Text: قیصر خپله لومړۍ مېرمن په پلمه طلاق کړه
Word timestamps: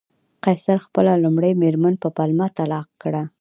قیصر 0.43 0.77
خپله 0.85 1.11
لومړۍ 1.23 1.51
مېرمن 1.61 1.93
په 2.03 2.07
پلمه 2.17 2.47
طلاق 2.57 2.87
کړه 3.01 3.23